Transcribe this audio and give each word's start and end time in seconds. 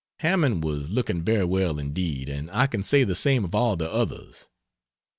Hammond 0.21 0.63
was 0.63 0.89
looking 0.89 1.21
very 1.21 1.45
well 1.45 1.77
indeed, 1.77 2.27
and 2.27 2.49
I 2.49 2.65
can 2.65 2.81
say 2.81 3.03
the 3.03 3.13
same 3.13 3.45
of 3.45 3.53
all 3.53 3.75
the 3.75 3.91
others. 3.91 4.47